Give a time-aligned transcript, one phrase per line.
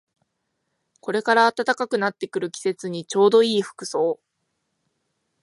[0.99, 4.19] これから暖かくなってくる季節にちょうどいい服装